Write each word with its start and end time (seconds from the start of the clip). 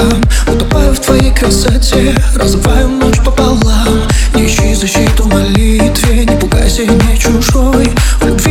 облакам 0.00 0.22
Утопаю 0.46 0.94
в 0.94 1.00
твоей 1.00 1.32
красоте 1.32 2.14
Разрываю 2.36 2.88
ночь 2.88 3.18
пополам. 3.24 4.02
Не 4.34 4.46
ищи 4.46 4.74
защиту 4.74 5.24
в 5.24 5.32
молитве 5.32 6.24
Не 6.24 6.36
пугайся 6.36 6.84
не 6.84 7.18
чужой. 7.18 7.90
В 8.20 8.26
любви 8.26 8.49